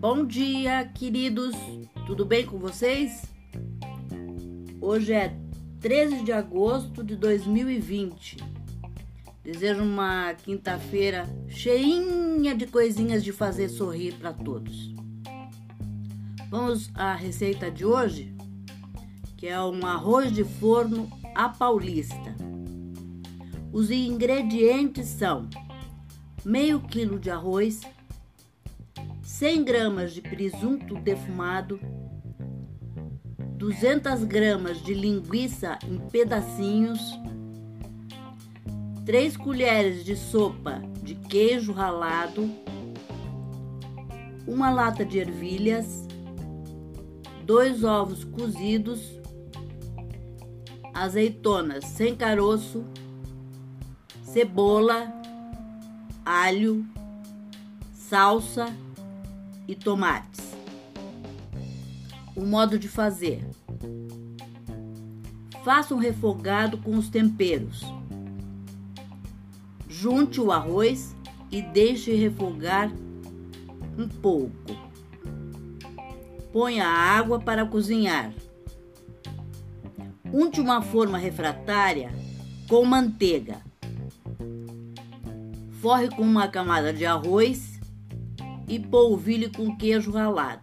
Bom 0.00 0.24
dia, 0.24 0.90
queridos. 0.94 1.54
Tudo 2.06 2.24
bem 2.24 2.46
com 2.46 2.58
vocês? 2.58 3.26
Hoje 4.80 5.12
é 5.12 5.36
13 5.80 6.24
de 6.24 6.32
agosto 6.32 7.04
de 7.04 7.14
2020. 7.16 8.38
Desejo 9.44 9.82
uma 9.82 10.32
quinta-feira 10.32 11.28
cheinha 11.46 12.54
de 12.54 12.66
coisinhas 12.66 13.22
de 13.22 13.32
fazer 13.32 13.68
sorrir 13.68 14.14
para 14.14 14.32
todos. 14.32 14.94
Vamos 16.48 16.90
à 16.94 17.14
receita 17.14 17.70
de 17.70 17.84
hoje, 17.84 18.34
que 19.36 19.46
é 19.46 19.60
um 19.60 19.84
arroz 19.84 20.32
de 20.32 20.44
forno 20.44 21.10
à 21.34 21.50
paulista. 21.50 22.34
Os 23.72 23.90
ingredientes 23.90 25.08
são 25.08 25.48
meio 26.44 26.78
quilo 26.78 27.18
de 27.18 27.30
arroz, 27.30 27.80
100 29.22 29.64
gramas 29.64 30.12
de 30.12 30.20
presunto 30.20 30.94
defumado, 30.96 31.80
200 33.56 34.24
gramas 34.24 34.82
de 34.82 34.92
linguiça 34.92 35.78
em 35.88 35.98
pedacinhos, 36.10 37.00
3 39.06 39.38
colheres 39.38 40.04
de 40.04 40.16
sopa 40.16 40.82
de 41.02 41.14
queijo 41.14 41.72
ralado, 41.72 42.50
uma 44.46 44.70
lata 44.70 45.02
de 45.02 45.18
ervilhas, 45.18 46.06
dois 47.46 47.84
ovos 47.84 48.22
cozidos, 48.22 49.18
azeitonas 50.92 51.86
sem 51.86 52.14
caroço, 52.14 52.84
cebola, 54.32 55.12
alho, 56.24 56.86
salsa 57.92 58.74
e 59.68 59.74
tomates. 59.74 60.56
O 62.34 62.40
modo 62.40 62.78
de 62.78 62.88
fazer: 62.88 63.46
faça 65.62 65.94
um 65.94 65.98
refogado 65.98 66.78
com 66.78 66.96
os 66.96 67.10
temperos. 67.10 67.82
Junte 69.86 70.40
o 70.40 70.50
arroz 70.50 71.14
e 71.50 71.60
deixe 71.60 72.14
refogar 72.14 72.90
um 73.98 74.08
pouco. 74.08 74.56
Ponha 76.50 76.86
a 76.86 77.18
água 77.18 77.38
para 77.38 77.66
cozinhar. 77.66 78.32
Unte 80.32 80.58
uma 80.58 80.80
forma 80.80 81.18
refratária 81.18 82.10
com 82.66 82.82
manteiga. 82.86 83.71
Forre 85.82 86.08
com 86.10 86.22
uma 86.22 86.46
camada 86.46 86.92
de 86.92 87.04
arroz 87.04 87.80
e 88.68 88.78
polvilhe 88.78 89.50
com 89.50 89.76
queijo 89.76 90.12
ralado. 90.12 90.62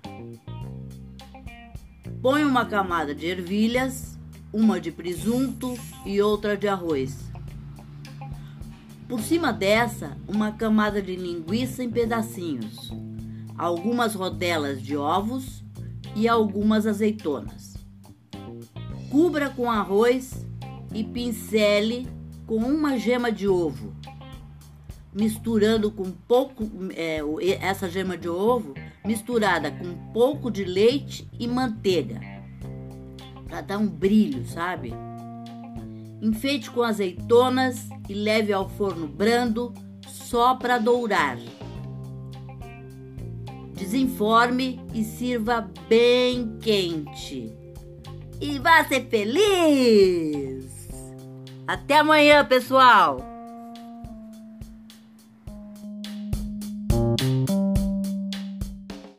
Põe 2.21 2.45
uma 2.45 2.65
camada 2.65 3.13
de 3.13 3.25
ervilhas, 3.25 4.17
uma 4.53 4.79
de 4.79 4.93
presunto 4.93 5.77
e 6.05 6.21
outra 6.21 6.55
de 6.55 6.69
arroz. 6.69 7.29
Por 9.09 9.19
cima 9.19 9.51
dessa, 9.51 10.17
uma 10.25 10.53
camada 10.53 11.01
de 11.01 11.17
linguiça 11.17 11.83
em 11.83 11.91
pedacinhos, 11.91 12.89
algumas 13.57 14.15
rodelas 14.15 14.81
de 14.81 14.95
ovos 14.95 15.61
e 16.15 16.29
algumas 16.29 16.87
azeitonas. 16.87 17.73
Cubra 19.11 19.49
com 19.49 19.69
arroz 19.69 20.47
e 20.93 21.03
pincele 21.03 22.07
com 22.47 22.59
uma 22.59 22.97
gema 22.97 23.29
de 23.29 23.49
ovo 23.49 23.98
misturando 25.13 25.91
com 25.91 26.11
pouco 26.11 26.69
é, 26.95 27.21
essa 27.61 27.89
gema 27.89 28.17
de 28.17 28.29
ovo 28.29 28.73
misturada 29.05 29.71
com 29.71 29.85
um 29.85 30.11
pouco 30.13 30.51
de 30.51 30.63
leite 30.63 31.27
e 31.39 31.47
manteiga 31.47 32.19
para 33.47 33.61
dar 33.61 33.77
um 33.79 33.87
brilho, 33.87 34.45
sabe? 34.45 34.93
Enfeite 36.21 36.69
com 36.69 36.83
azeitonas 36.83 37.89
e 38.07 38.13
leve 38.13 38.53
ao 38.53 38.69
forno 38.69 39.07
brando 39.07 39.73
só 40.07 40.55
para 40.55 40.77
dourar. 40.77 41.39
Desenforme 43.73 44.79
e 44.93 45.03
sirva 45.03 45.67
bem 45.87 46.57
quente. 46.59 47.51
E 48.39 48.59
vá 48.59 48.83
ser 48.85 49.07
feliz! 49.07 50.69
Até 51.65 51.99
amanhã, 51.99 52.45
pessoal! 52.45 53.28